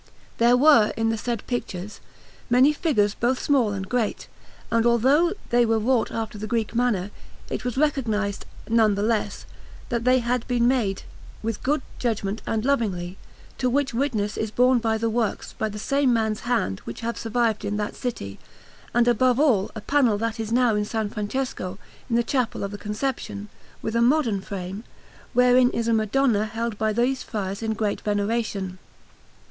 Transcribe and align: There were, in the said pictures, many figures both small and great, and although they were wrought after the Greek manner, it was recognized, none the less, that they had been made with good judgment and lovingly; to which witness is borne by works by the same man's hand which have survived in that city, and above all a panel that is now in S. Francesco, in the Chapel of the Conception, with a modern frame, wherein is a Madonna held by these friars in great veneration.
There 0.39 0.57
were, 0.57 0.93
in 0.97 1.09
the 1.09 1.15
said 1.17 1.45
pictures, 1.45 1.99
many 2.49 2.73
figures 2.73 3.13
both 3.13 3.39
small 3.39 3.71
and 3.71 3.87
great, 3.87 4.27
and 4.71 4.83
although 4.83 5.33
they 5.51 5.63
were 5.63 5.77
wrought 5.77 6.09
after 6.09 6.39
the 6.39 6.47
Greek 6.47 6.73
manner, 6.73 7.11
it 7.51 7.63
was 7.63 7.77
recognized, 7.77 8.47
none 8.67 8.95
the 8.95 9.03
less, 9.03 9.45
that 9.89 10.03
they 10.03 10.17
had 10.17 10.47
been 10.47 10.67
made 10.67 11.03
with 11.43 11.61
good 11.61 11.83
judgment 11.99 12.41
and 12.47 12.65
lovingly; 12.65 13.19
to 13.59 13.69
which 13.69 13.93
witness 13.93 14.37
is 14.37 14.49
borne 14.49 14.79
by 14.79 14.97
works 14.97 15.53
by 15.53 15.69
the 15.69 15.77
same 15.77 16.11
man's 16.11 16.39
hand 16.39 16.79
which 16.79 17.01
have 17.01 17.15
survived 17.15 17.63
in 17.63 17.77
that 17.77 17.95
city, 17.95 18.39
and 18.95 19.07
above 19.07 19.39
all 19.39 19.69
a 19.75 19.81
panel 19.81 20.17
that 20.17 20.39
is 20.39 20.51
now 20.51 20.73
in 20.73 20.81
S. 20.81 20.93
Francesco, 21.13 21.77
in 22.09 22.15
the 22.15 22.23
Chapel 22.23 22.63
of 22.63 22.71
the 22.71 22.77
Conception, 22.79 23.49
with 23.83 23.95
a 23.95 24.01
modern 24.01 24.41
frame, 24.41 24.83
wherein 25.33 25.69
is 25.69 25.87
a 25.87 25.93
Madonna 25.93 26.45
held 26.45 26.79
by 26.79 26.91
these 26.91 27.21
friars 27.21 27.61
in 27.61 27.73
great 27.73 28.01
veneration. 28.01 28.79